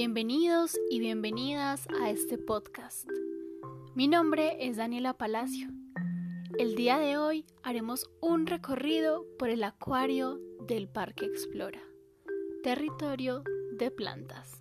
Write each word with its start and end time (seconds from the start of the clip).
Bienvenidos 0.00 0.78
y 0.88 1.00
bienvenidas 1.00 1.88
a 2.00 2.08
este 2.08 2.38
podcast. 2.38 3.10
Mi 3.96 4.06
nombre 4.06 4.56
es 4.60 4.76
Daniela 4.76 5.14
Palacio. 5.14 5.70
El 6.56 6.76
día 6.76 6.98
de 6.98 7.16
hoy 7.16 7.44
haremos 7.64 8.08
un 8.20 8.46
recorrido 8.46 9.26
por 9.40 9.48
el 9.50 9.64
acuario 9.64 10.38
del 10.68 10.86
Parque 10.88 11.24
Explora, 11.24 11.82
territorio 12.62 13.42
de 13.72 13.90
plantas. 13.90 14.56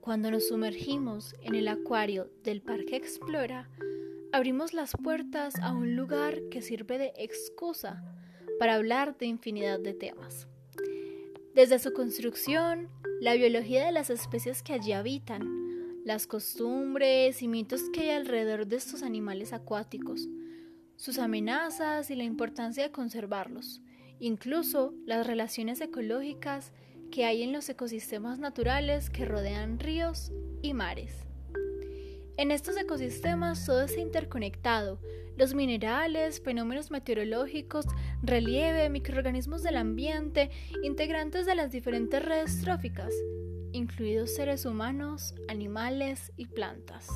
Cuando 0.00 0.30
nos 0.30 0.48
sumergimos 0.48 1.34
en 1.42 1.56
el 1.56 1.68
acuario 1.68 2.30
del 2.42 2.62
Parque 2.62 2.96
Explora, 2.96 3.68
abrimos 4.32 4.72
las 4.72 4.92
puertas 4.92 5.56
a 5.60 5.74
un 5.74 5.94
lugar 5.94 6.40
que 6.50 6.62
sirve 6.62 6.96
de 6.96 7.12
excusa 7.18 8.02
para 8.58 8.76
hablar 8.76 9.18
de 9.18 9.26
infinidad 9.26 9.78
de 9.78 9.92
temas. 9.92 10.49
Desde 11.60 11.78
su 11.78 11.92
construcción, 11.92 12.88
la 13.20 13.34
biología 13.34 13.84
de 13.84 13.92
las 13.92 14.08
especies 14.08 14.62
que 14.62 14.72
allí 14.72 14.92
habitan, 14.92 15.42
las 16.06 16.26
costumbres 16.26 17.42
y 17.42 17.48
mitos 17.48 17.82
que 17.92 18.00
hay 18.00 18.10
alrededor 18.12 18.66
de 18.66 18.76
estos 18.76 19.02
animales 19.02 19.52
acuáticos, 19.52 20.26
sus 20.96 21.18
amenazas 21.18 22.10
y 22.10 22.14
la 22.14 22.24
importancia 22.24 22.82
de 22.82 22.92
conservarlos, 22.92 23.82
incluso 24.20 24.94
las 25.04 25.26
relaciones 25.26 25.82
ecológicas 25.82 26.72
que 27.12 27.26
hay 27.26 27.42
en 27.42 27.52
los 27.52 27.68
ecosistemas 27.68 28.38
naturales 28.38 29.10
que 29.10 29.26
rodean 29.26 29.78
ríos 29.78 30.32
y 30.62 30.72
mares. 30.72 31.12
En 32.38 32.52
estos 32.52 32.78
ecosistemas 32.78 33.66
todo 33.66 33.82
está 33.82 34.00
interconectado. 34.00 34.98
Los 35.40 35.54
minerales, 35.54 36.42
fenómenos 36.42 36.90
meteorológicos, 36.90 37.86
relieve, 38.22 38.90
microorganismos 38.90 39.62
del 39.62 39.78
ambiente, 39.78 40.50
integrantes 40.82 41.46
de 41.46 41.54
las 41.54 41.70
diferentes 41.70 42.22
redes 42.22 42.60
tróficas, 42.60 43.14
incluidos 43.72 44.34
seres 44.34 44.66
humanos, 44.66 45.34
animales 45.48 46.30
y 46.36 46.44
plantas. 46.44 47.08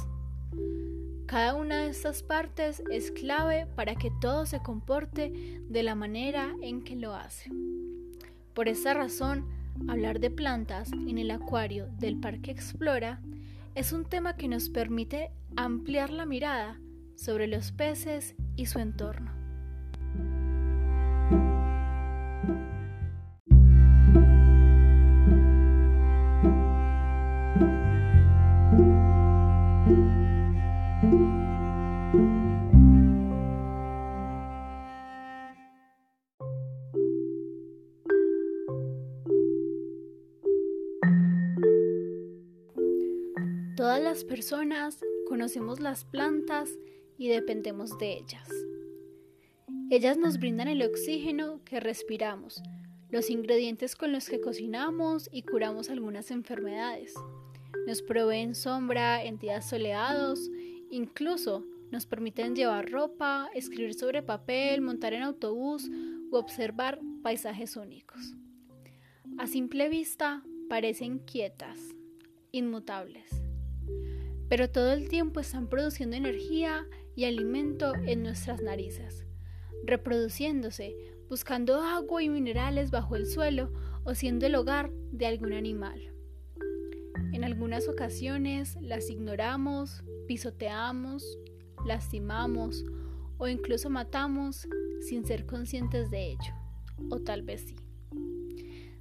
Cada 1.27 1.55
una 1.55 1.81
de 1.81 1.91
estas 1.91 2.23
partes 2.23 2.83
es 2.91 3.11
clave 3.11 3.67
para 3.77 3.95
que 3.95 4.11
todo 4.23 4.47
se 4.47 4.63
comporte 4.63 5.61
de 5.69 5.83
la 5.83 5.95
manera 5.95 6.51
en 6.63 6.83
que 6.83 6.97
lo 6.97 7.15
hace. 7.15 7.51
Por 8.55 8.69
esta 8.69 8.95
razón, 8.95 9.47
hablar 9.87 10.19
de 10.19 10.31
plantas 10.31 10.91
en 10.93 11.19
el 11.19 11.31
acuario 11.31 11.89
del 11.99 12.19
Parque 12.21 12.53
Explora 12.53 13.21
es 13.75 13.93
un 13.93 14.07
tema 14.07 14.35
que 14.35 14.49
nos 14.49 14.71
permite 14.71 15.31
ampliar 15.57 16.09
la 16.09 16.25
mirada 16.25 16.81
sobre 17.17 17.47
los 17.47 17.73
peces 17.73 18.35
y 18.57 18.67
su 18.67 18.79
entorno. 18.79 19.33
Todas 43.77 44.01
las 44.01 44.25
personas 44.25 44.99
conocemos 45.29 45.81
las 45.81 46.05
plantas 46.05 46.71
y 47.19 47.29
dependemos 47.29 47.99
de 47.99 48.15
ellas. 48.15 48.49
Ellas 49.91 50.17
nos 50.17 50.39
brindan 50.39 50.69
el 50.69 50.83
oxígeno 50.83 51.61
que 51.65 51.79
respiramos, 51.79 52.63
los 53.11 53.31
ingredientes 53.31 53.95
con 53.95 54.13
los 54.13 54.29
que 54.29 54.41
cocinamos 54.41 55.29
y 55.31 55.43
curamos 55.43 55.91
algunas 55.91 56.31
enfermedades. 56.31 57.15
Nos 57.87 58.03
proveen 58.03 58.55
sombra 58.55 59.23
en 59.23 59.39
días 59.39 59.69
soleados, 59.69 60.51
incluso 60.91 61.65
nos 61.91 62.07
permiten 62.07 62.57
llevar 62.57 62.91
ropa, 62.91 63.49
escribir 63.55 63.95
sobre 63.95 64.23
papel, 64.23 64.81
montar 64.81 65.13
en 65.13 65.23
autobús 65.23 65.89
u 66.31 66.37
observar 66.37 66.99
paisajes 67.23 67.77
únicos. 67.77 68.35
A 69.39 69.47
simple 69.47 69.89
vista 69.89 70.43
parecen 70.69 71.19
quietas, 71.19 71.79
inmutables 72.53 73.44
pero 74.49 74.71
todo 74.71 74.93
el 74.93 75.09
tiempo 75.09 75.41
están 75.41 75.69
produciendo 75.69 76.17
energía 76.17 76.87
y 77.17 77.25
alimento 77.25 77.95
en 77.95 78.23
nuestras 78.23 78.63
narices, 78.63 79.27
reproduciéndose, 79.85 80.95
buscando 81.29 81.81
agua 81.81 82.23
y 82.23 82.29
minerales 82.29 82.91
bajo 82.91 83.17
el 83.17 83.27
suelo 83.27 83.73
o 84.05 84.15
siendo 84.15 84.47
el 84.47 84.55
hogar 84.55 84.91
de 85.13 85.27
algún 85.27 85.53
animal. 85.53 86.13
En 87.33 87.45
algunas 87.45 87.89
ocasiones 87.89 88.77
las 88.81 89.11
ignoramos, 89.11 90.05
pisoteamos, 90.27 91.39
lastimamos 91.85 92.85
o 93.39 93.49
incluso 93.49 93.91
matamos 93.91 94.69
sin 95.01 95.25
ser 95.25 95.45
conscientes 95.47 96.11
de 96.11 96.33
ello, 96.33 96.55
o 97.11 97.21
tal 97.21 97.43
vez 97.43 97.63
sí. 97.63 97.77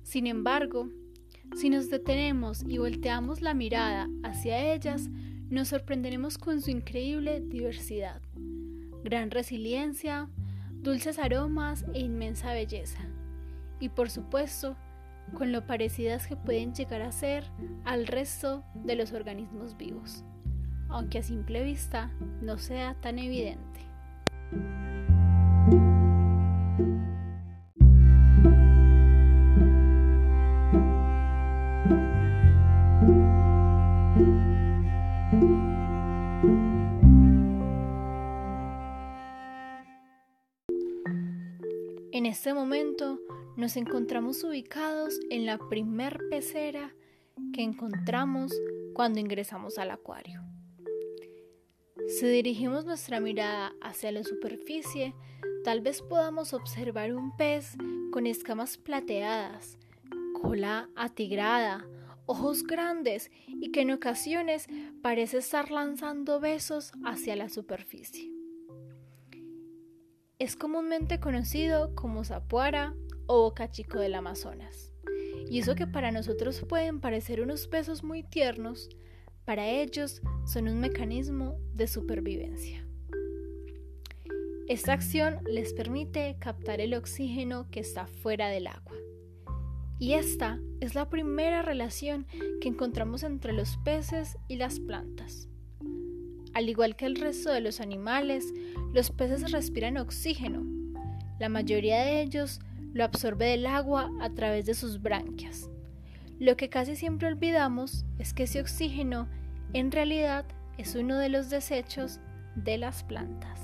Sin 0.04 0.28
embargo, 0.28 0.90
si 1.56 1.70
nos 1.70 1.90
detenemos 1.90 2.64
y 2.68 2.78
volteamos 2.78 3.42
la 3.42 3.54
mirada 3.54 4.10
hacia 4.24 4.74
ellas, 4.74 5.10
nos 5.54 5.68
sorprenderemos 5.68 6.40
con 6.40 6.62
su 6.62 6.72
increíble 6.72 7.40
diversidad, 7.40 8.20
gran 9.04 9.30
resiliencia, 9.30 10.28
dulces 10.82 11.20
aromas 11.20 11.86
e 11.94 12.00
inmensa 12.00 12.54
belleza. 12.54 13.06
Y 13.80 13.90
por 13.90 14.10
supuesto, 14.10 14.76
con 15.38 15.52
lo 15.52 15.68
parecidas 15.68 16.26
que 16.26 16.36
pueden 16.36 16.74
llegar 16.74 17.04
a 17.04 17.12
ser 17.12 17.46
al 17.86 18.08
resto 18.08 18.64
de 18.74 18.96
los 18.96 19.14
organismos 19.14 19.78
vivos, 19.78 20.24
aunque 20.90 21.20
a 21.20 21.24
simple 21.24 21.64
vista 21.64 22.12
no 22.42 22.58
sea 22.58 22.96
tan 22.96 23.20
evidente. 23.20 23.82
Este 42.44 42.54
momento 42.54 43.22
nos 43.56 43.78
encontramos 43.78 44.44
ubicados 44.44 45.18
en 45.30 45.46
la 45.46 45.58
primer 45.58 46.20
pecera 46.30 46.94
que 47.54 47.62
encontramos 47.62 48.52
cuando 48.94 49.22
ingresamos 49.22 49.78
al 49.78 49.92
acuario. 49.92 50.42
Si 52.10 52.28
dirigimos 52.28 52.84
nuestra 52.84 53.22
mirada 53.22 53.72
hacia 53.82 54.12
la 54.12 54.26
superficie, 54.26 55.16
tal 55.64 55.80
vez 55.80 56.02
podamos 56.02 56.54
observar 56.54 57.16
un 57.16 57.34
pez 57.38 57.78
con 58.12 58.28
escamas 58.28 58.78
plateadas, 58.78 59.78
cola 60.34 60.90
atigrada, 60.98 61.88
ojos 62.26 62.64
grandes 62.64 63.32
y 63.48 63.72
que 63.72 63.84
en 63.84 63.92
ocasiones 63.92 64.68
parece 65.02 65.38
estar 65.38 65.72
lanzando 65.72 66.42
besos 66.42 66.92
hacia 67.06 67.38
la 67.38 67.48
superficie. 67.48 68.33
Es 70.44 70.58
comúnmente 70.58 71.22
conocido 71.22 71.96
como 71.96 72.26
zapuara 72.26 72.94
o 73.28 73.44
bocachico 73.44 74.00
del 74.00 74.14
Amazonas. 74.14 74.92
Y 75.50 75.60
eso 75.60 75.74
que 75.74 75.88
para 75.88 76.12
nosotros 76.12 76.66
pueden 76.68 77.00
parecer 77.00 77.40
unos 77.40 77.66
pesos 77.70 78.04
muy 78.04 78.24
tiernos, 78.24 78.90
para 79.46 79.70
ellos 79.70 80.22
son 80.46 80.68
un 80.68 80.82
mecanismo 80.82 81.58
de 81.74 81.88
supervivencia. 81.88 82.86
Esta 84.68 84.92
acción 84.92 85.40
les 85.46 85.72
permite 85.72 86.36
captar 86.42 86.82
el 86.82 86.94
oxígeno 86.94 87.70
que 87.72 87.80
está 87.80 88.06
fuera 88.06 88.50
del 88.50 88.68
agua. 88.68 88.98
Y 89.98 90.16
esta 90.16 90.60
es 90.82 90.94
la 90.94 91.10
primera 91.10 91.62
relación 91.62 92.28
que 92.60 92.68
encontramos 92.68 93.24
entre 93.24 93.54
los 93.54 93.78
peces 93.78 94.38
y 94.50 94.58
las 94.58 94.82
plantas. 94.82 95.48
Al 96.54 96.70
igual 96.70 96.96
que 96.96 97.06
el 97.06 97.16
resto 97.16 97.52
de 97.52 97.62
los 97.62 97.82
animales, 97.82 98.54
los 98.94 99.10
peces 99.12 99.52
respiran 99.52 99.98
oxígeno. 99.98 100.64
La 101.40 101.50
mayoría 101.50 102.02
de 102.02 102.22
ellos 102.22 102.60
lo 102.94 103.04
absorbe 103.04 103.48
del 103.48 103.66
agua 103.66 104.12
a 104.22 104.30
través 104.30 104.66
de 104.66 104.76
sus 104.76 105.02
branquias. 105.02 105.70
Lo 106.40 106.56
que 106.56 106.70
casi 106.70 106.96
siempre 106.96 107.28
olvidamos 107.28 108.06
es 108.20 108.34
que 108.34 108.44
ese 108.44 108.62
oxígeno 108.62 109.28
en 109.74 109.92
realidad 109.92 110.46
es 110.78 110.96
uno 110.96 111.18
de 111.18 111.30
los 111.30 111.50
desechos 111.50 112.20
de 112.56 112.78
las 112.78 113.04
plantas. 113.04 113.60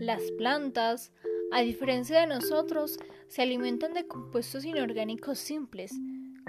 Las 0.00 0.22
plantas, 0.32 1.12
a 1.52 1.60
diferencia 1.60 2.20
de 2.20 2.26
nosotros, 2.26 2.98
se 3.28 3.42
alimentan 3.42 3.94
de 3.94 4.06
compuestos 4.06 4.64
inorgánicos 4.64 5.38
simples, 5.38 5.92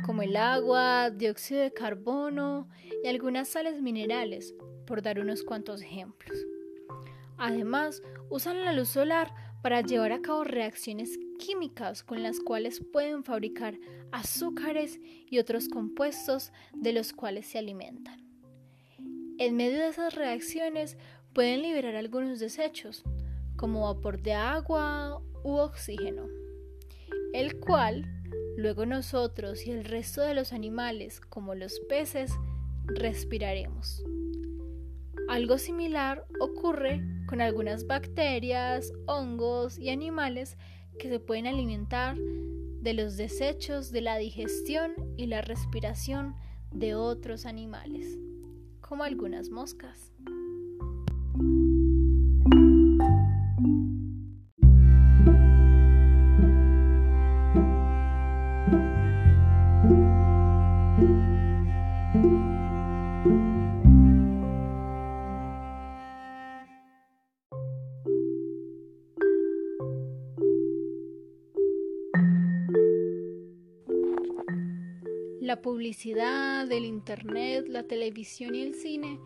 como 0.07 0.21
el 0.21 0.37
agua, 0.37 1.09
dióxido 1.09 1.59
de 1.59 1.73
carbono 1.73 2.69
y 3.03 3.07
algunas 3.09 3.49
sales 3.49 3.81
minerales, 3.81 4.55
por 4.85 5.01
dar 5.01 5.19
unos 5.19 5.43
cuantos 5.43 5.81
ejemplos. 5.81 6.37
Además, 7.37 8.01
usan 8.29 8.63
la 8.63 8.71
luz 8.71 8.87
solar 8.87 9.33
para 9.61 9.81
llevar 9.81 10.13
a 10.13 10.21
cabo 10.21 10.45
reacciones 10.45 11.19
químicas 11.39 12.03
con 12.03 12.23
las 12.23 12.39
cuales 12.39 12.81
pueden 12.93 13.25
fabricar 13.25 13.77
azúcares 14.13 15.01
y 15.29 15.39
otros 15.39 15.67
compuestos 15.67 16.53
de 16.73 16.93
los 16.93 17.11
cuales 17.11 17.45
se 17.45 17.57
alimentan. 17.57 18.25
En 19.37 19.57
medio 19.57 19.79
de 19.79 19.89
esas 19.89 20.15
reacciones 20.15 20.97
pueden 21.33 21.61
liberar 21.61 21.97
algunos 21.97 22.39
desechos, 22.39 23.03
como 23.57 23.93
vapor 23.93 24.21
de 24.21 24.33
agua 24.33 25.21
u 25.43 25.57
oxígeno, 25.57 26.27
el 27.33 27.59
cual 27.59 28.16
luego 28.57 28.87
nosotros 28.87 29.65
y 29.67 29.71
el 29.71 29.85
resto 29.85 30.21
de 30.21 30.33
los 30.33 30.51
animales, 30.51 31.21
como 31.21 31.53
los 31.53 31.79
peces, 31.81 32.31
respiraremos. 32.87 34.03
Algo 35.29 35.59
similar 35.59 36.25
ocurre 36.39 37.01
con 37.27 37.39
algunas 37.39 37.85
bacterias, 37.85 38.91
hongos 39.05 39.77
y 39.77 39.89
animales 39.89 40.57
que 40.97 41.07
se 41.07 41.19
pueden 41.19 41.45
alimentar 41.45 42.17
de 42.17 42.93
los 42.93 43.15
desechos 43.15 43.91
de 43.91 44.01
la 44.01 44.17
digestión 44.17 44.93
y 45.17 45.27
la 45.27 45.41
respiración 45.41 46.35
de 46.71 46.95
otros 46.95 47.45
animales, 47.45 48.17
como 48.81 49.03
algunas 49.03 49.49
moscas. 49.49 50.11
La 75.57 75.63
publicidad, 75.63 76.71
el 76.71 76.85
Internet, 76.85 77.65
la 77.67 77.81
televisión 77.81 78.53
y 78.53 78.61
el 78.61 78.75
cine 78.75 79.19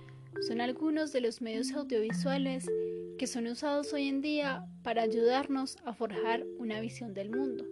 son 0.48 0.62
algunos 0.62 1.12
de 1.12 1.20
los 1.20 1.42
medios 1.42 1.74
audiovisuales 1.74 2.72
que 3.18 3.28
son 3.28 3.48
usados 3.48 3.92
hoy 3.92 4.08
en 4.08 4.22
día 4.22 4.66
para 4.82 5.02
ayudarnos 5.02 5.76
a 5.84 5.92
forjar 5.94 6.46
una 6.58 6.80
visión 6.80 7.14
del 7.14 7.32
mundo, 7.32 7.66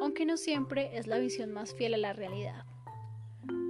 aunque 0.00 0.24
no 0.24 0.38
siempre 0.38 0.96
es 0.96 1.06
la 1.06 1.18
visión 1.18 1.52
más 1.52 1.74
fiel 1.74 1.92
a 1.92 1.98
la 1.98 2.14
realidad. 2.14 2.64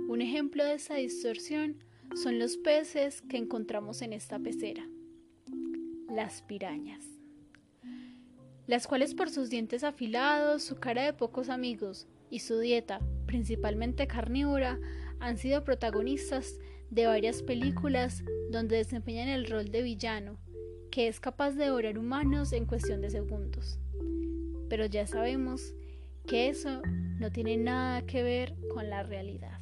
Un 0.07 0.23
ejemplo 0.23 0.65
de 0.65 0.75
esa 0.75 0.95
distorsión 0.95 1.83
son 2.15 2.39
los 2.39 2.57
peces 2.57 3.21
que 3.23 3.37
encontramos 3.37 4.01
en 4.01 4.13
esta 4.13 4.39
pecera, 4.39 4.89
las 6.09 6.41
pirañas, 6.43 7.05
las 8.69 8.87
cuales 8.87 9.13
por 9.13 9.29
sus 9.29 9.51
dientes 9.51 9.83
afilados, 9.83 10.63
su 10.63 10.77
cara 10.77 11.03
de 11.03 11.15
pocos 11.15 11.49
amigos 11.49 12.07
y 12.31 12.39
su 12.39 12.61
dieta 12.61 13.01
principalmente 13.35 14.07
carnívora, 14.07 14.79
han 15.19 15.39
sido 15.39 15.65
protagonistas 15.65 16.61
de 16.91 17.07
varias 17.07 17.43
películas 17.43 18.23
donde 18.53 18.77
desempeñan 18.77 19.29
el 19.29 19.49
rol 19.49 19.73
de 19.73 19.83
villano, 19.83 20.39
que 20.93 21.09
es 21.09 21.19
capaz 21.19 21.51
de 21.51 21.65
devorar 21.65 21.99
humanos 21.99 22.53
en 22.53 22.65
cuestión 22.65 23.01
de 23.01 23.11
segundos. 23.11 23.81
Pero 24.69 24.87
ya 24.87 25.09
sabemos 25.09 25.75
que 26.29 26.49
eso 26.49 26.81
no 27.19 27.33
tiene 27.33 27.57
nada 27.57 28.03
que 28.03 28.23
ver 28.23 28.55
con 28.73 28.89
la 28.89 29.03
realidad. 29.03 29.59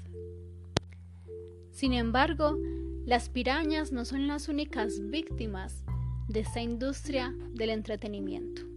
Sin 1.70 1.94
embargo, 1.94 2.58
las 3.06 3.30
pirañas 3.30 3.90
no 3.90 4.04
son 4.04 4.28
las 4.28 4.50
únicas 4.50 5.00
víctimas 5.00 5.82
de 6.28 6.40
esta 6.40 6.60
industria 6.60 7.34
del 7.54 7.70
entretenimiento. 7.70 8.71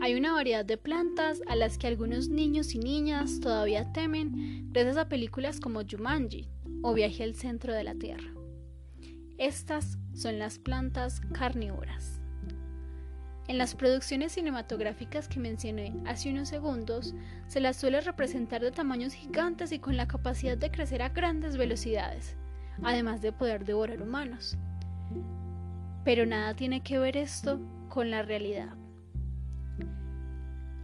Hay 0.00 0.14
una 0.14 0.32
variedad 0.32 0.64
de 0.64 0.76
plantas 0.76 1.42
a 1.48 1.56
las 1.56 1.78
que 1.78 1.86
algunos 1.86 2.28
niños 2.28 2.74
y 2.74 2.78
niñas 2.78 3.40
todavía 3.40 3.92
temen 3.92 4.70
gracias 4.70 4.96
a 4.96 5.08
películas 5.08 5.60
como 5.60 5.82
Jumanji 5.84 6.48
o 6.82 6.94
Viaje 6.94 7.24
al 7.24 7.34
centro 7.34 7.74
de 7.74 7.84
la 7.84 7.94
Tierra. 7.94 8.32
Estas 9.38 9.98
son 10.14 10.38
las 10.38 10.58
plantas 10.58 11.20
carnívoras. 11.32 12.20
En 13.48 13.56
las 13.56 13.74
producciones 13.74 14.32
cinematográficas 14.32 15.26
que 15.26 15.40
mencioné 15.40 15.94
hace 16.06 16.30
unos 16.30 16.48
segundos, 16.48 17.14
se 17.46 17.60
las 17.60 17.76
suele 17.76 18.00
representar 18.02 18.60
de 18.60 18.70
tamaños 18.70 19.14
gigantes 19.14 19.72
y 19.72 19.78
con 19.78 19.96
la 19.96 20.06
capacidad 20.06 20.58
de 20.58 20.70
crecer 20.70 21.00
a 21.02 21.08
grandes 21.08 21.56
velocidades, 21.56 22.36
además 22.82 23.22
de 23.22 23.32
poder 23.32 23.64
devorar 23.64 24.02
humanos. 24.02 24.58
Pero 26.04 26.26
nada 26.26 26.54
tiene 26.54 26.82
que 26.82 26.98
ver 26.98 27.16
esto 27.16 27.58
con 27.88 28.10
la 28.10 28.22
realidad. 28.22 28.76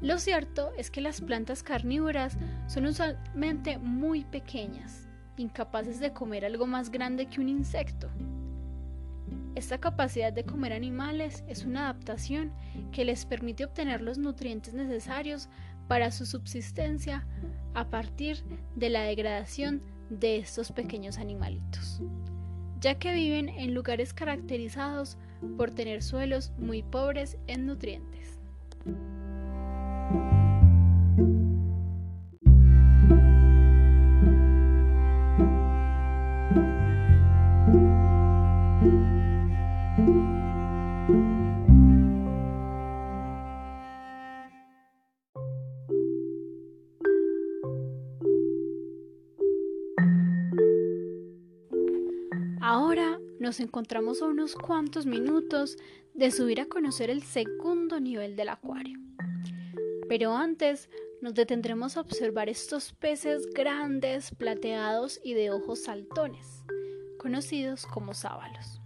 Lo 0.04 0.18
cierto 0.18 0.70
es 0.76 0.90
que 0.90 1.00
las 1.00 1.22
plantas 1.22 1.62
carnívoras 1.62 2.36
son 2.66 2.84
usualmente 2.84 3.78
muy 3.78 4.26
pequeñas, 4.26 5.08
incapaces 5.38 5.98
de 5.98 6.12
comer 6.12 6.44
algo 6.44 6.66
más 6.66 6.90
grande 6.90 7.24
que 7.24 7.40
un 7.40 7.48
insecto. 7.48 8.10
Esta 9.54 9.78
capacidad 9.78 10.30
de 10.30 10.44
comer 10.44 10.74
animales 10.74 11.42
es 11.48 11.64
una 11.64 11.84
adaptación 11.84 12.52
que 12.92 13.06
les 13.06 13.24
permite 13.24 13.64
obtener 13.64 14.02
los 14.02 14.18
nutrientes 14.18 14.74
necesarios 14.74 15.48
para 15.88 16.10
su 16.10 16.26
subsistencia 16.26 17.26
a 17.72 17.88
partir 17.88 18.44
de 18.76 18.90
la 18.90 19.04
degradación 19.04 19.80
de 20.10 20.36
estos 20.36 20.70
pequeños 20.70 21.16
animalitos, 21.16 22.02
ya 22.78 22.96
que 22.96 23.14
viven 23.14 23.48
en 23.48 23.72
lugares 23.72 24.12
caracterizados 24.12 25.16
por 25.56 25.70
tener 25.70 26.02
suelos 26.02 26.52
muy 26.58 26.82
pobres 26.82 27.38
en 27.46 27.64
nutrientes. 27.64 28.38
Ahora 39.96 40.10
nos 53.38 53.60
encontramos 53.60 54.20
a 54.20 54.26
unos 54.26 54.56
cuantos 54.56 55.06
minutos 55.06 55.76
de 56.12 56.32
subir 56.32 56.60
a 56.60 56.66
conocer 56.66 57.08
el 57.08 57.22
segundo 57.22 58.00
nivel 58.00 58.34
del 58.34 58.48
acuario. 58.48 58.98
Pero 60.08 60.34
antes 60.34 60.90
nos 61.20 61.34
detendremos 61.34 61.96
a 61.96 62.00
observar 62.00 62.48
estos 62.48 62.94
peces 62.94 63.46
grandes, 63.54 64.34
plateados 64.34 65.20
y 65.22 65.34
de 65.34 65.52
ojos 65.52 65.84
saltones, 65.84 66.64
conocidos 67.16 67.86
como 67.86 68.12
sábalos. 68.12 68.80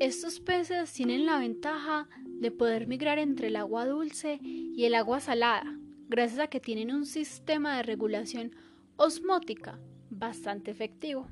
Estos 0.00 0.40
peces 0.40 0.90
tienen 0.94 1.26
la 1.26 1.38
ventaja 1.38 2.08
de 2.24 2.50
poder 2.50 2.86
migrar 2.86 3.18
entre 3.18 3.48
el 3.48 3.56
agua 3.56 3.84
dulce 3.84 4.38
y 4.42 4.86
el 4.86 4.94
agua 4.94 5.20
salada, 5.20 5.78
gracias 6.08 6.40
a 6.40 6.46
que 6.46 6.58
tienen 6.58 6.90
un 6.90 7.04
sistema 7.04 7.76
de 7.76 7.82
regulación 7.82 8.56
osmótica 8.96 9.78
bastante 10.08 10.70
efectivo. 10.70 11.28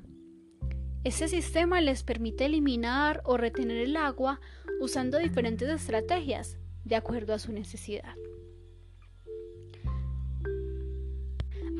Este 1.03 1.27
sistema 1.27 1.81
les 1.81 2.03
permite 2.03 2.45
eliminar 2.45 3.23
o 3.25 3.37
retener 3.37 3.77
el 3.77 3.97
agua 3.97 4.39
usando 4.79 5.17
diferentes 5.17 5.67
estrategias 5.67 6.59
de 6.85 6.95
acuerdo 6.95 7.33
a 7.33 7.39
su 7.39 7.51
necesidad. 7.51 8.13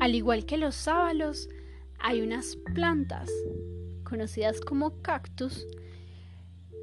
Al 0.00 0.16
igual 0.16 0.44
que 0.44 0.56
los 0.56 0.74
sábalos, 0.74 1.48
hay 2.00 2.20
unas 2.20 2.56
plantas, 2.74 3.30
conocidas 4.02 4.60
como 4.60 5.00
cactus, 5.02 5.68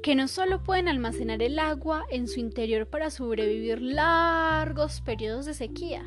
que 0.02 0.14
no 0.14 0.28
solo 0.28 0.62
pueden 0.62 0.88
almacenar 0.88 1.42
el 1.42 1.58
agua 1.58 2.04
en 2.10 2.28
su 2.28 2.40
interior 2.40 2.86
para 2.86 3.10
sobrevivir 3.10 3.82
largos 3.82 5.00
periodos 5.00 5.46
de 5.46 5.54
sequía, 5.54 6.06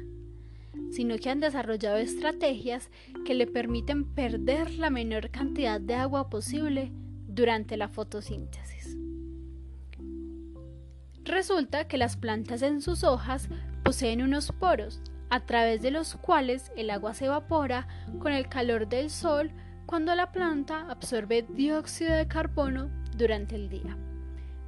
sino 0.92 1.18
que 1.18 1.30
han 1.30 1.40
desarrollado 1.40 1.98
estrategias 1.98 2.90
que 3.26 3.34
le 3.34 3.48
permiten 3.48 4.06
perder 4.06 4.72
la 4.72 4.90
menor 4.90 5.30
cantidad 5.30 5.80
de 5.80 5.96
agua 5.96 6.30
posible 6.30 6.92
durante 7.28 7.78
la 7.78 7.90
fotosíntesis. 7.90 8.98
Resulta 11.24 11.88
que 11.88 11.98
las 11.98 12.18
plantas 12.18 12.62
en 12.62 12.82
sus 12.82 13.04
hojas 13.04 13.48
poseen 13.84 14.22
unos 14.22 14.52
poros 14.52 15.02
a 15.30 15.46
través 15.46 15.82
de 15.82 15.92
los 15.92 16.16
cuales 16.16 16.72
el 16.76 16.90
agua 16.90 17.14
se 17.14 17.26
evapora 17.26 17.88
con 18.20 18.34
el 18.34 18.50
calor 18.50 18.88
del 18.90 19.10
sol 19.10 19.52
cuando 19.86 20.14
la 20.16 20.32
planta 20.32 20.88
absorbe 20.90 21.44
dióxido 21.44 22.14
de 22.14 22.28
carbono 22.28 22.90
durante 23.22 23.56
el 23.56 23.70
día. 23.70 23.98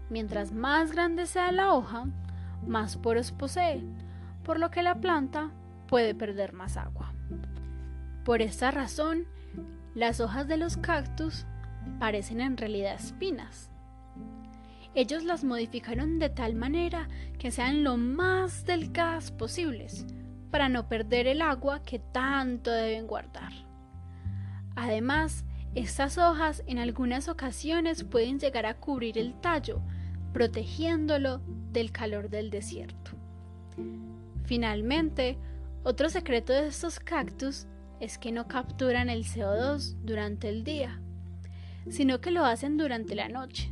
Mientras 0.09 0.51
más 0.51 0.91
grande 0.91 1.25
sea 1.25 1.51
la 1.51 1.73
hoja, 1.73 2.05
más 2.65 2.97
poros 2.97 3.31
posee, 3.31 3.83
por 4.43 4.59
lo 4.59 4.69
que 4.71 4.83
la 4.83 4.95
planta 4.95 5.51
puede 5.87 6.15
perder 6.15 6.53
más 6.53 6.77
agua. 6.77 7.13
Por 8.23 8.41
esta 8.41 8.71
razón, 8.71 9.25
las 9.95 10.19
hojas 10.19 10.47
de 10.47 10.57
los 10.57 10.77
cactus 10.77 11.45
parecen 11.99 12.41
en 12.41 12.57
realidad 12.57 12.95
espinas. 12.95 13.69
Ellos 14.95 15.23
las 15.23 15.43
modificaron 15.43 16.19
de 16.19 16.29
tal 16.29 16.55
manera 16.55 17.07
que 17.39 17.51
sean 17.51 17.83
lo 17.83 17.97
más 17.97 18.65
delicadas 18.65 19.31
posibles, 19.31 20.05
para 20.51 20.69
no 20.69 20.87
perder 20.87 21.25
el 21.25 21.41
agua 21.41 21.81
que 21.81 21.97
tanto 21.97 22.69
deben 22.69 23.07
guardar. 23.07 23.51
Además, 24.75 25.45
estas 25.75 26.19
hojas 26.19 26.63
en 26.67 26.77
algunas 26.77 27.27
ocasiones 27.27 28.03
pueden 28.03 28.39
llegar 28.39 28.65
a 28.65 28.75
cubrir 28.75 29.17
el 29.17 29.33
tallo, 29.41 29.81
protegiéndolo 30.31 31.41
del 31.71 31.91
calor 31.91 32.29
del 32.29 32.51
desierto. 32.51 33.11
Finalmente, 34.45 35.37
otro 35.83 36.09
secreto 36.09 36.53
de 36.53 36.67
estos 36.67 36.99
cactus 36.99 37.65
es 37.99 38.17
que 38.17 38.31
no 38.31 38.47
capturan 38.47 39.09
el 39.09 39.23
CO2 39.23 39.95
durante 40.03 40.49
el 40.49 40.63
día, 40.63 41.01
sino 41.89 42.21
que 42.21 42.31
lo 42.31 42.45
hacen 42.45 42.77
durante 42.77 43.15
la 43.15 43.29
noche, 43.29 43.71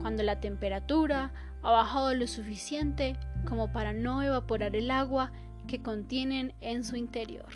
cuando 0.00 0.22
la 0.22 0.40
temperatura 0.40 1.32
ha 1.62 1.70
bajado 1.70 2.14
lo 2.14 2.26
suficiente 2.26 3.16
como 3.48 3.72
para 3.72 3.92
no 3.92 4.22
evaporar 4.22 4.76
el 4.76 4.90
agua 4.90 5.32
que 5.66 5.82
contienen 5.82 6.54
en 6.60 6.84
su 6.84 6.96
interior. 6.96 7.48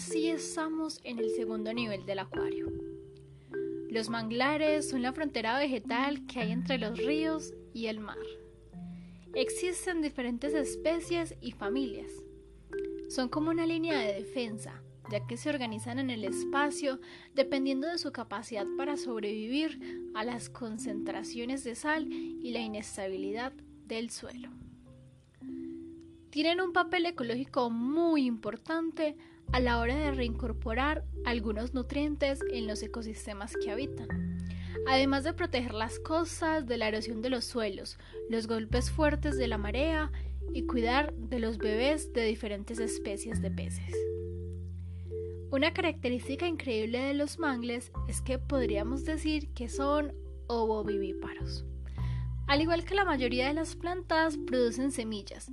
Así 0.00 0.30
estamos 0.30 0.98
en 1.04 1.18
el 1.18 1.28
segundo 1.28 1.74
nivel 1.74 2.06
del 2.06 2.20
acuario. 2.20 2.72
Los 3.90 4.08
manglares 4.08 4.88
son 4.88 5.02
la 5.02 5.12
frontera 5.12 5.58
vegetal 5.58 6.26
que 6.26 6.40
hay 6.40 6.52
entre 6.52 6.78
los 6.78 6.96
ríos 6.96 7.52
y 7.74 7.88
el 7.88 8.00
mar. 8.00 8.16
Existen 9.34 10.00
diferentes 10.00 10.54
especies 10.54 11.34
y 11.42 11.52
familias. 11.52 12.10
Son 13.10 13.28
como 13.28 13.50
una 13.50 13.66
línea 13.66 13.98
de 13.98 14.14
defensa, 14.14 14.82
ya 15.10 15.26
que 15.26 15.36
se 15.36 15.50
organizan 15.50 15.98
en 15.98 16.08
el 16.10 16.24
espacio 16.24 17.00
dependiendo 17.34 17.88
de 17.88 17.98
su 17.98 18.12
capacidad 18.12 18.66
para 18.76 18.96
sobrevivir 18.96 20.10
a 20.14 20.24
las 20.24 20.48
concentraciones 20.48 21.64
de 21.64 21.74
sal 21.74 22.10
y 22.10 22.50
la 22.52 22.60
inestabilidad 22.60 23.52
del 23.86 24.10
suelo. 24.10 24.50
Tienen 26.30 26.60
un 26.60 26.72
papel 26.72 27.06
ecológico 27.06 27.70
muy 27.70 28.24
importante 28.24 29.16
a 29.52 29.58
la 29.58 29.80
hora 29.80 29.96
de 29.96 30.12
reincorporar 30.12 31.04
algunos 31.24 31.74
nutrientes 31.74 32.40
en 32.52 32.68
los 32.68 32.82
ecosistemas 32.84 33.52
que 33.56 33.72
habitan, 33.72 34.38
además 34.86 35.24
de 35.24 35.32
proteger 35.32 35.74
las 35.74 35.98
costas 35.98 36.66
de 36.66 36.76
la 36.76 36.86
erosión 36.86 37.20
de 37.20 37.30
los 37.30 37.44
suelos, 37.44 37.98
los 38.28 38.46
golpes 38.46 38.92
fuertes 38.92 39.36
de 39.36 39.48
la 39.48 39.58
marea 39.58 40.12
y 40.54 40.66
cuidar 40.66 41.12
de 41.14 41.40
los 41.40 41.58
bebés 41.58 42.12
de 42.12 42.24
diferentes 42.24 42.78
especies 42.78 43.42
de 43.42 43.50
peces. 43.50 44.19
Una 45.52 45.72
característica 45.72 46.46
increíble 46.46 47.00
de 47.00 47.14
los 47.14 47.40
mangles 47.40 47.90
es 48.06 48.22
que 48.22 48.38
podríamos 48.38 49.04
decir 49.04 49.48
que 49.52 49.68
son 49.68 50.12
ovovivíparos. 50.46 51.64
Al 52.46 52.60
igual 52.60 52.84
que 52.84 52.94
la 52.94 53.04
mayoría 53.04 53.48
de 53.48 53.54
las 53.54 53.74
plantas, 53.74 54.36
producen 54.46 54.92
semillas, 54.92 55.50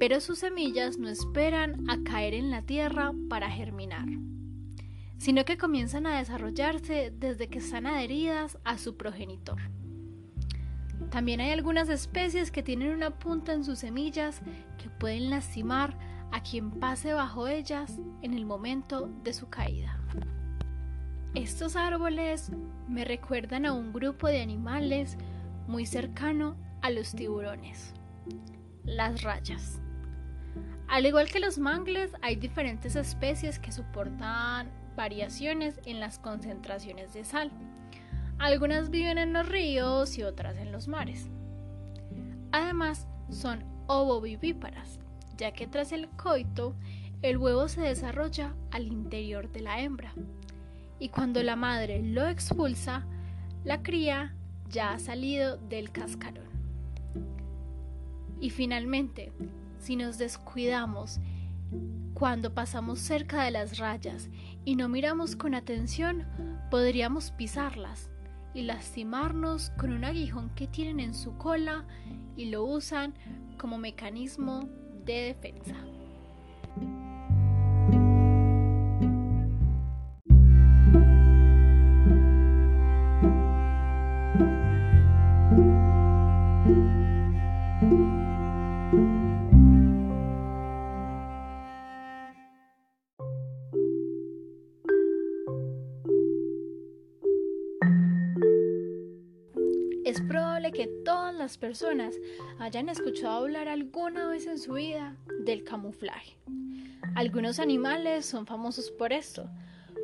pero 0.00 0.20
sus 0.20 0.40
semillas 0.40 0.98
no 0.98 1.08
esperan 1.08 1.88
a 1.88 2.02
caer 2.02 2.34
en 2.34 2.50
la 2.50 2.62
tierra 2.62 3.12
para 3.28 3.48
germinar, 3.48 4.08
sino 5.18 5.44
que 5.44 5.56
comienzan 5.56 6.08
a 6.08 6.18
desarrollarse 6.18 7.12
desde 7.16 7.46
que 7.46 7.58
están 7.58 7.86
adheridas 7.86 8.58
a 8.64 8.78
su 8.78 8.96
progenitor. 8.96 9.60
También 11.10 11.40
hay 11.40 11.50
algunas 11.50 11.88
especies 11.88 12.50
que 12.50 12.64
tienen 12.64 12.92
una 12.92 13.18
punta 13.18 13.52
en 13.52 13.64
sus 13.64 13.78
semillas 13.78 14.40
que 14.76 14.90
pueden 14.90 15.30
lastimar 15.30 15.96
a 16.36 16.42
quien 16.42 16.70
pase 16.70 17.14
bajo 17.14 17.48
ellas 17.48 17.98
en 18.20 18.34
el 18.34 18.44
momento 18.44 19.08
de 19.24 19.32
su 19.32 19.48
caída. 19.48 19.98
Estos 21.34 21.76
árboles 21.76 22.52
me 22.86 23.06
recuerdan 23.06 23.64
a 23.64 23.72
un 23.72 23.90
grupo 23.90 24.26
de 24.26 24.42
animales 24.42 25.16
muy 25.66 25.86
cercano 25.86 26.54
a 26.82 26.90
los 26.90 27.14
tiburones, 27.14 27.94
las 28.84 29.22
rayas. 29.22 29.80
Al 30.88 31.06
igual 31.06 31.28
que 31.28 31.40
los 31.40 31.56
mangles, 31.56 32.12
hay 32.20 32.36
diferentes 32.36 32.96
especies 32.96 33.58
que 33.58 33.72
soportan 33.72 34.70
variaciones 34.94 35.80
en 35.86 36.00
las 36.00 36.18
concentraciones 36.18 37.14
de 37.14 37.24
sal. 37.24 37.50
Algunas 38.38 38.90
viven 38.90 39.16
en 39.16 39.32
los 39.32 39.48
ríos 39.48 40.18
y 40.18 40.22
otras 40.22 40.58
en 40.58 40.70
los 40.70 40.86
mares. 40.86 41.30
Además, 42.52 43.08
son 43.30 43.64
ovovivíparas, 43.86 45.00
ya 45.36 45.52
que 45.52 45.66
tras 45.66 45.92
el 45.92 46.08
coito, 46.10 46.74
el 47.22 47.38
huevo 47.38 47.68
se 47.68 47.80
desarrolla 47.80 48.54
al 48.70 48.86
interior 48.86 49.50
de 49.50 49.60
la 49.60 49.80
hembra. 49.80 50.12
Y 50.98 51.08
cuando 51.08 51.42
la 51.42 51.56
madre 51.56 52.02
lo 52.02 52.28
expulsa, 52.28 53.04
la 53.64 53.82
cría 53.82 54.34
ya 54.70 54.92
ha 54.92 54.98
salido 54.98 55.56
del 55.56 55.90
cascarón. 55.90 56.46
Y 58.40 58.50
finalmente, 58.50 59.32
si 59.78 59.96
nos 59.96 60.18
descuidamos 60.18 61.20
cuando 62.14 62.54
pasamos 62.54 62.98
cerca 62.98 63.42
de 63.44 63.50
las 63.50 63.78
rayas 63.78 64.30
y 64.64 64.76
no 64.76 64.88
miramos 64.88 65.36
con 65.36 65.54
atención, 65.54 66.24
podríamos 66.70 67.30
pisarlas 67.30 68.10
y 68.54 68.62
lastimarnos 68.62 69.70
con 69.78 69.92
un 69.92 70.04
aguijón 70.04 70.50
que 70.54 70.66
tienen 70.66 71.00
en 71.00 71.14
su 71.14 71.36
cola 71.36 71.84
y 72.36 72.46
lo 72.46 72.64
usan 72.64 73.14
como 73.58 73.78
mecanismo 73.78 74.68
de 75.06 75.34
defensa. 75.34 75.74
Personas 101.56 102.14
hayan 102.58 102.88
escuchado 102.88 103.36
hablar 103.36 103.68
alguna 103.68 104.28
vez 104.28 104.46
en 104.46 104.58
su 104.58 104.74
vida 104.74 105.16
del 105.40 105.64
camuflaje. 105.64 106.36
Algunos 107.14 107.58
animales 107.58 108.26
son 108.26 108.46
famosos 108.46 108.90
por 108.90 109.12
esto, 109.12 109.48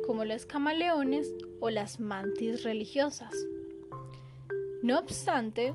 como 0.05 0.25
los 0.25 0.45
camaleones 0.45 1.33
o 1.59 1.69
las 1.69 1.99
mantis 1.99 2.63
religiosas. 2.63 3.33
No 4.81 4.99
obstante, 4.99 5.73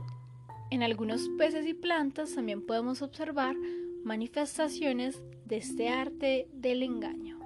en 0.70 0.82
algunos 0.82 1.28
peces 1.38 1.66
y 1.66 1.75
plantas 1.75 2.35
también 2.35 2.66
podemos 2.66 3.00
observar 3.02 3.56
manifestaciones 4.04 5.23
de 5.47 5.56
este 5.56 5.88
arte 5.88 6.49
del 6.52 6.82
engaño. 6.82 7.38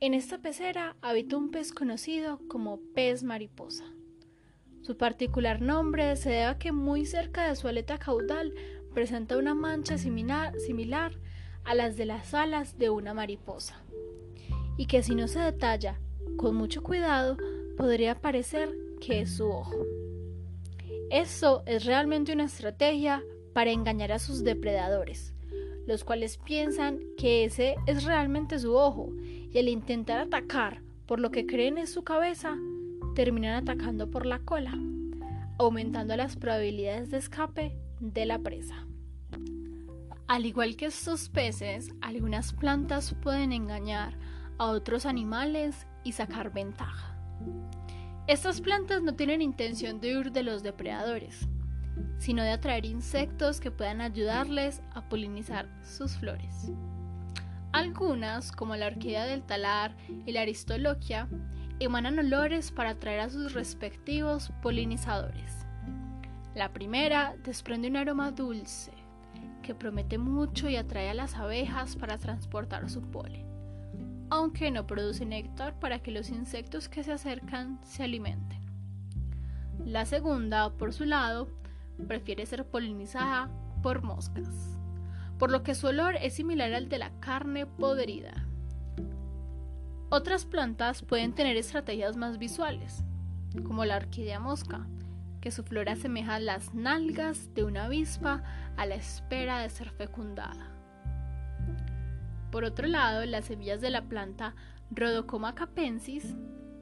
En 0.00 0.14
esta 0.14 0.38
pecera 0.38 0.96
habita 1.00 1.36
un 1.36 1.50
pez 1.50 1.72
conocido 1.72 2.40
como 2.48 2.80
pez 2.94 3.22
mariposa. 3.22 3.84
Su 4.82 4.96
particular 4.96 5.60
nombre 5.60 6.16
se 6.16 6.30
debe 6.30 6.44
a 6.44 6.58
que 6.58 6.72
muy 6.72 7.06
cerca 7.06 7.48
de 7.48 7.54
su 7.54 7.68
aleta 7.68 7.98
caudal 7.98 8.52
presenta 8.92 9.36
una 9.36 9.54
mancha 9.54 9.96
similar, 9.96 11.18
a 11.64 11.74
las 11.76 11.96
de 11.96 12.06
las 12.06 12.34
alas 12.34 12.76
de 12.76 12.90
una 12.90 13.14
mariposa, 13.14 13.80
y 14.76 14.86
que 14.86 15.04
si 15.04 15.14
no 15.14 15.28
se 15.28 15.38
detalla 15.38 16.00
con 16.36 16.56
mucho 16.56 16.82
cuidado 16.82 17.36
podría 17.76 18.20
parecer 18.20 18.76
que 19.00 19.20
es 19.20 19.36
su 19.36 19.48
ojo. 19.48 19.86
Eso 21.10 21.62
es 21.66 21.84
realmente 21.84 22.32
una 22.32 22.46
estrategia 22.46 23.22
para 23.54 23.70
engañar 23.70 24.10
a 24.10 24.18
sus 24.18 24.42
depredadores, 24.42 25.34
los 25.86 26.02
cuales 26.02 26.38
piensan 26.38 26.98
que 27.16 27.44
ese 27.44 27.76
es 27.86 28.02
realmente 28.02 28.58
su 28.58 28.74
ojo, 28.74 29.12
y 29.22 29.56
al 29.56 29.68
intentar 29.68 30.18
atacar 30.18 30.82
por 31.06 31.20
lo 31.20 31.30
que 31.30 31.46
creen 31.46 31.78
es 31.78 31.92
su 31.92 32.02
cabeza, 32.02 32.56
terminan 33.14 33.62
atacando 33.62 34.10
por 34.10 34.26
la 34.26 34.38
cola, 34.40 34.72
aumentando 35.58 36.16
las 36.16 36.36
probabilidades 36.36 37.10
de 37.10 37.18
escape 37.18 37.76
de 38.00 38.26
la 38.26 38.38
presa. 38.38 38.86
Al 40.28 40.46
igual 40.46 40.76
que 40.76 40.86
estos 40.86 41.28
peces, 41.28 41.92
algunas 42.00 42.52
plantas 42.52 43.14
pueden 43.22 43.52
engañar 43.52 44.16
a 44.58 44.66
otros 44.66 45.04
animales 45.04 45.86
y 46.04 46.12
sacar 46.12 46.52
ventaja. 46.52 47.16
Estas 48.26 48.60
plantas 48.60 49.02
no 49.02 49.14
tienen 49.14 49.42
intención 49.42 50.00
de 50.00 50.16
huir 50.16 50.32
de 50.32 50.42
los 50.42 50.62
depredadores, 50.62 51.48
sino 52.18 52.42
de 52.42 52.52
atraer 52.52 52.86
insectos 52.86 53.60
que 53.60 53.70
puedan 53.70 54.00
ayudarles 54.00 54.80
a 54.94 55.08
polinizar 55.08 55.68
sus 55.82 56.16
flores. 56.16 56.72
Algunas, 57.72 58.52
como 58.52 58.76
la 58.76 58.86
orquídea 58.86 59.24
del 59.24 59.42
talar 59.42 59.96
y 60.24 60.32
la 60.32 60.42
aristoloquia, 60.42 61.28
emanan 61.84 62.18
olores 62.18 62.70
para 62.70 62.90
atraer 62.90 63.20
a 63.20 63.30
sus 63.30 63.54
respectivos 63.54 64.52
polinizadores. 64.62 65.66
La 66.54 66.72
primera 66.72 67.34
desprende 67.44 67.88
un 67.88 67.96
aroma 67.96 68.30
dulce 68.30 68.92
que 69.62 69.74
promete 69.74 70.18
mucho 70.18 70.68
y 70.68 70.76
atrae 70.76 71.08
a 71.08 71.14
las 71.14 71.36
abejas 71.36 71.96
para 71.96 72.18
transportar 72.18 72.90
su 72.90 73.00
polen, 73.00 73.46
aunque 74.28 74.70
no 74.70 74.86
produce 74.86 75.24
néctar 75.24 75.78
para 75.78 76.00
que 76.00 76.10
los 76.10 76.28
insectos 76.30 76.88
que 76.88 77.04
se 77.04 77.12
acercan 77.12 77.78
se 77.84 78.02
alimenten. 78.02 78.60
La 79.84 80.04
segunda, 80.04 80.70
por 80.70 80.92
su 80.92 81.04
lado, 81.04 81.48
prefiere 82.06 82.44
ser 82.46 82.66
polinizada 82.66 83.48
por 83.82 84.02
moscas, 84.02 84.78
por 85.38 85.50
lo 85.50 85.62
que 85.62 85.74
su 85.74 85.86
olor 85.86 86.16
es 86.16 86.34
similar 86.34 86.72
al 86.74 86.88
de 86.88 86.98
la 86.98 87.10
carne 87.20 87.66
podrida. 87.66 88.41
Otras 90.14 90.44
plantas 90.44 91.00
pueden 91.00 91.32
tener 91.32 91.56
estrategias 91.56 92.18
más 92.18 92.36
visuales, 92.36 93.02
como 93.64 93.86
la 93.86 93.96
orquídea 93.96 94.38
mosca, 94.38 94.86
que 95.40 95.50
su 95.50 95.64
flor 95.64 95.88
asemeja 95.88 96.38
las 96.38 96.74
nalgas 96.74 97.54
de 97.54 97.64
una 97.64 97.86
avispa 97.86 98.42
a 98.76 98.84
la 98.84 98.94
espera 98.94 99.60
de 99.60 99.70
ser 99.70 99.88
fecundada. 99.88 100.70
Por 102.50 102.64
otro 102.64 102.88
lado, 102.88 103.24
las 103.24 103.46
semillas 103.46 103.80
de 103.80 103.88
la 103.88 104.02
planta 104.02 104.54
Rhodocoma 104.90 105.54
capensis 105.54 106.36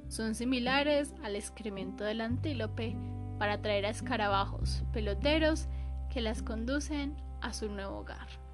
son 0.09 0.35
similares 0.35 1.15
al 1.23 1.37
excremento 1.37 2.03
del 2.03 2.23
antílope 2.23 2.97
para 3.39 3.53
atraer 3.53 3.87
a 3.87 3.91
escarabajos 3.91 4.83
peloteros 4.93 5.69
que 6.13 6.21
las 6.21 6.43
conducen 6.43 7.15
a 7.43 7.53
su 7.53 7.71
nuevo 7.71 7.99
hogar. 7.99 8.50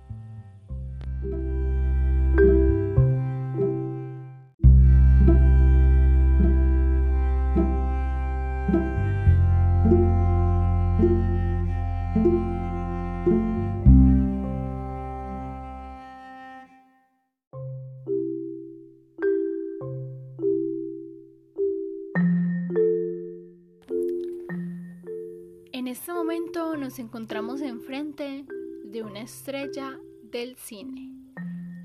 Nos 26.96 27.04
encontramos 27.04 27.60
enfrente 27.60 28.46
de 28.84 29.02
una 29.02 29.20
estrella 29.20 30.00
del 30.22 30.56
cine, 30.56 31.12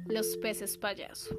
los 0.07 0.37
peces 0.37 0.77
payaso. 0.77 1.37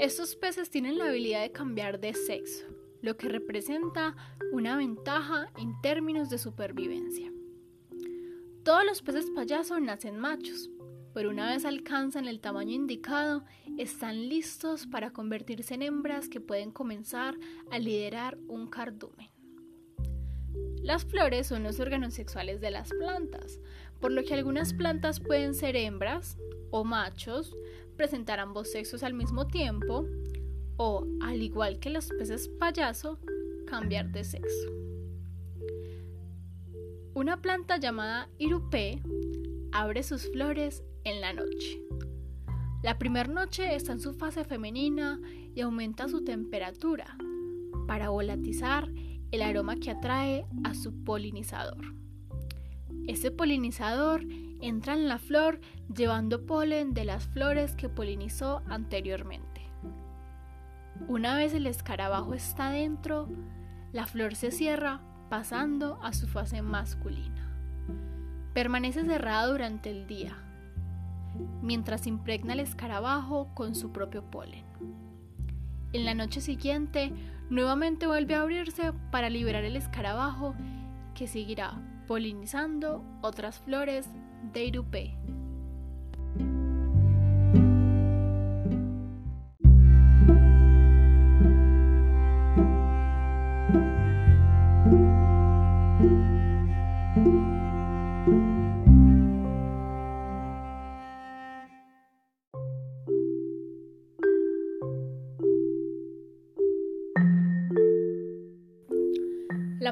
Estos 0.00 0.34
peces 0.34 0.68
tienen 0.68 0.98
la 0.98 1.10
habilidad 1.10 1.42
de 1.42 1.52
cambiar 1.52 2.00
de 2.00 2.12
sexo, 2.12 2.66
lo 3.02 3.16
que 3.16 3.28
representa 3.28 4.16
una 4.50 4.76
ventaja 4.76 5.52
en 5.58 5.80
términos 5.80 6.28
de 6.28 6.38
supervivencia. 6.38 7.30
Todos 8.64 8.84
los 8.84 9.00
peces 9.02 9.30
payaso 9.30 9.78
nacen 9.78 10.18
machos, 10.18 10.70
pero 11.14 11.30
una 11.30 11.52
vez 11.52 11.64
alcanzan 11.64 12.26
el 12.26 12.40
tamaño 12.40 12.72
indicado, 12.72 13.44
están 13.78 14.28
listos 14.28 14.88
para 14.88 15.12
convertirse 15.12 15.74
en 15.74 15.82
hembras 15.82 16.28
que 16.28 16.40
pueden 16.40 16.72
comenzar 16.72 17.36
a 17.70 17.78
liderar 17.78 18.38
un 18.48 18.66
cardumen. 18.66 19.29
Las 20.82 21.04
flores 21.04 21.46
son 21.46 21.62
los 21.62 21.78
órganos 21.78 22.14
sexuales 22.14 22.60
de 22.60 22.70
las 22.70 22.90
plantas, 22.90 23.60
por 24.00 24.12
lo 24.12 24.24
que 24.24 24.34
algunas 24.34 24.72
plantas 24.72 25.20
pueden 25.20 25.54
ser 25.54 25.76
hembras 25.76 26.38
o 26.70 26.84
machos, 26.84 27.54
presentar 27.96 28.40
ambos 28.40 28.70
sexos 28.70 29.02
al 29.02 29.12
mismo 29.14 29.46
tiempo, 29.46 30.06
o, 30.76 31.06
al 31.20 31.42
igual 31.42 31.78
que 31.78 31.90
los 31.90 32.08
peces 32.08 32.48
payaso, 32.48 33.18
cambiar 33.66 34.10
de 34.10 34.24
sexo. 34.24 34.70
Una 37.12 37.42
planta 37.42 37.76
llamada 37.76 38.30
irupé 38.38 39.02
abre 39.72 40.02
sus 40.02 40.30
flores 40.30 40.82
en 41.04 41.20
la 41.20 41.34
noche. 41.34 41.82
La 42.82 42.98
primera 42.98 43.28
noche 43.28 43.74
está 43.74 43.92
en 43.92 44.00
su 44.00 44.14
fase 44.14 44.44
femenina 44.44 45.20
y 45.54 45.60
aumenta 45.60 46.08
su 46.08 46.24
temperatura 46.24 47.18
para 47.86 48.08
volatizar 48.08 48.90
el 49.30 49.42
aroma 49.42 49.76
que 49.76 49.90
atrae 49.90 50.46
a 50.64 50.74
su 50.74 51.04
polinizador. 51.04 51.94
Ese 53.06 53.30
polinizador 53.30 54.24
entra 54.60 54.94
en 54.94 55.08
la 55.08 55.18
flor 55.18 55.60
llevando 55.94 56.46
polen 56.46 56.94
de 56.94 57.04
las 57.04 57.26
flores 57.26 57.74
que 57.74 57.88
polinizó 57.88 58.62
anteriormente. 58.68 59.62
Una 61.08 61.34
vez 61.34 61.54
el 61.54 61.66
escarabajo 61.66 62.34
está 62.34 62.70
dentro, 62.70 63.28
la 63.92 64.06
flor 64.06 64.34
se 64.34 64.50
cierra 64.50 65.00
pasando 65.28 65.98
a 66.02 66.12
su 66.12 66.28
fase 66.28 66.60
masculina. 66.62 67.48
Permanece 68.52 69.04
cerrada 69.04 69.46
durante 69.46 69.90
el 69.90 70.06
día, 70.06 70.36
mientras 71.62 72.06
impregna 72.06 72.52
el 72.52 72.60
escarabajo 72.60 73.48
con 73.54 73.74
su 73.74 73.92
propio 73.92 74.22
polen. 74.30 74.69
En 75.92 76.04
la 76.04 76.14
noche 76.14 76.40
siguiente, 76.40 77.12
nuevamente 77.48 78.06
vuelve 78.06 78.34
a 78.36 78.42
abrirse 78.42 78.92
para 79.10 79.28
liberar 79.28 79.64
el 79.64 79.76
escarabajo 79.76 80.54
que 81.14 81.26
seguirá 81.26 81.82
polinizando 82.06 83.04
otras 83.22 83.58
flores 83.58 84.08
de 84.52 84.64
Irupé. 84.64 85.16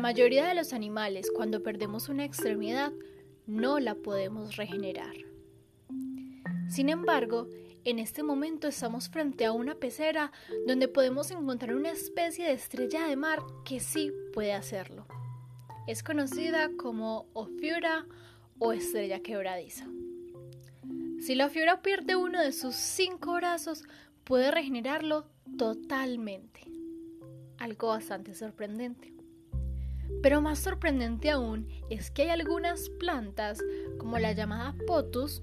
Mayoría 0.08 0.46
de 0.46 0.54
los 0.54 0.72
animales, 0.72 1.30
cuando 1.30 1.62
perdemos 1.62 2.08
una 2.08 2.24
extremidad, 2.24 2.94
no 3.46 3.78
la 3.78 3.94
podemos 3.94 4.56
regenerar. 4.56 5.14
Sin 6.70 6.88
embargo, 6.88 7.46
en 7.84 7.98
este 7.98 8.22
momento 8.22 8.68
estamos 8.68 9.10
frente 9.10 9.44
a 9.44 9.52
una 9.52 9.74
pecera 9.74 10.32
donde 10.66 10.88
podemos 10.88 11.30
encontrar 11.30 11.74
una 11.74 11.90
especie 11.90 12.46
de 12.46 12.52
estrella 12.52 13.06
de 13.06 13.16
mar 13.16 13.40
que 13.66 13.80
sí 13.80 14.10
puede 14.32 14.54
hacerlo. 14.54 15.06
Es 15.86 16.02
conocida 16.02 16.70
como 16.78 17.26
Ofiura 17.34 18.06
o 18.58 18.72
estrella 18.72 19.20
quebradiza. 19.20 19.88
Si 21.20 21.34
la 21.34 21.48
Ofiura 21.48 21.82
pierde 21.82 22.16
uno 22.16 22.40
de 22.40 22.52
sus 22.52 22.76
cinco 22.76 23.34
brazos, 23.34 23.84
puede 24.24 24.50
regenerarlo 24.52 25.26
totalmente. 25.58 26.62
Algo 27.58 27.88
bastante 27.88 28.34
sorprendente. 28.34 29.17
Pero 30.22 30.40
más 30.40 30.58
sorprendente 30.58 31.30
aún 31.30 31.68
es 31.90 32.10
que 32.10 32.22
hay 32.22 32.28
algunas 32.30 32.88
plantas, 32.90 33.62
como 33.98 34.18
la 34.18 34.32
llamada 34.32 34.74
potus, 34.86 35.42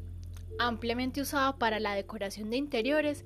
ampliamente 0.59 1.21
usada 1.21 1.57
para 1.57 1.79
la 1.79 1.95
decoración 1.95 2.49
de 2.49 2.57
interiores, 2.57 3.25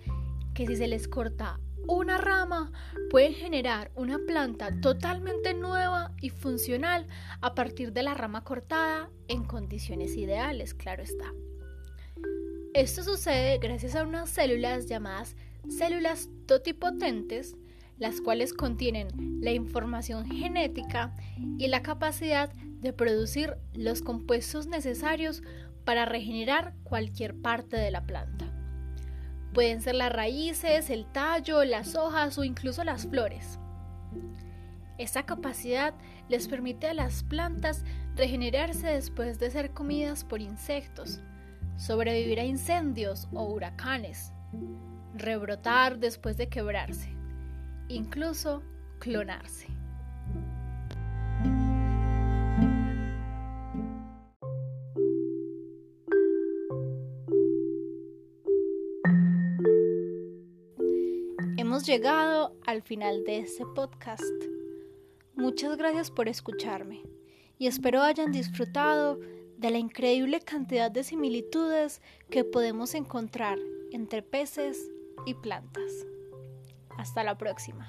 que 0.54 0.68
si 0.68 0.76
se 0.76 0.88
les 0.88 1.08
corta 1.08 1.60
una 1.88 2.18
rama 2.18 2.72
pueden 3.10 3.34
generar 3.34 3.92
una 3.96 4.20
planta 4.20 4.80
totalmente 4.80 5.54
nueva 5.56 6.14
y 6.22 6.30
funcional 6.30 7.08
a 7.42 7.56
partir 7.56 7.94
de 7.94 8.04
la 8.04 8.14
rama 8.14 8.44
cortada 8.44 9.10
en 9.28 9.44
condiciones 9.44 10.16
ideales, 10.16 10.76
claro 10.76 11.02
está. 11.02 11.34
Esto 12.76 13.04
sucede 13.04 13.58
gracias 13.58 13.96
a 13.96 14.04
unas 14.04 14.30
células 14.30 14.88
llamadas 14.88 15.36
células 15.68 16.30
totipotentes 16.46 17.56
las 18.00 18.22
cuales 18.22 18.54
contienen 18.54 19.10
la 19.42 19.52
información 19.52 20.26
genética 20.26 21.14
y 21.58 21.68
la 21.68 21.82
capacidad 21.82 22.52
de 22.54 22.94
producir 22.94 23.58
los 23.74 24.02
compuestos 24.02 24.68
necesarios 24.68 25.44
para 25.84 26.06
regenerar 26.06 26.74
cualquier 26.84 27.36
parte 27.36 27.78
de 27.78 27.92
la 27.92 28.06
planta. 28.06 28.46
Pueden 29.54 29.82
ser 29.82 29.96
las 29.96 30.14
raíces, 30.14 30.90
el 30.90 31.06
tallo, 31.12 31.64
las 31.66 31.96
hojas 31.96 32.38
o 32.38 32.44
incluso 32.44 32.84
las 32.84 33.08
flores. 33.08 33.60
Esta 34.98 35.26
capacidad 35.26 35.94
les 36.30 36.48
permite 36.48 36.88
a 36.88 36.94
las 36.94 37.24
plantas 37.24 37.84
regenerarse 38.16 38.88
después 38.88 39.40
de 39.40 39.50
ser 39.50 39.72
comidas 39.72 40.24
por 40.24 40.42
insectos, 40.42 41.22
sobrevivir 41.78 42.40
a 42.40 42.46
incendios 42.46 43.28
o 43.34 43.44
huracanes, 43.46 44.32
rebrotar 45.16 46.00
después 46.00 46.38
de 46.38 46.50
quebrarse 46.50 47.19
incluso 47.90 48.62
clonarse. 49.00 49.68
Hemos 61.58 61.86
llegado 61.86 62.56
al 62.66 62.82
final 62.84 63.24
de 63.26 63.40
este 63.40 63.66
podcast. 63.76 64.24
Muchas 65.36 65.78
gracias 65.78 66.12
por 66.12 66.30
escucharme 66.30 67.04
y 67.58 67.68
espero 67.68 68.02
hayan 68.02 68.32
disfrutado 68.32 69.20
de 69.58 69.72
la 69.72 69.78
increíble 69.78 70.40
cantidad 70.40 70.90
de 70.90 71.04
similitudes 71.04 72.02
que 72.30 72.44
podemos 72.44 72.96
encontrar 72.96 73.58
entre 73.92 74.22
peces 74.22 74.90
y 75.26 75.34
plantas. 75.34 76.06
Hasta 77.00 77.24
la 77.24 77.38
próxima. 77.38 77.88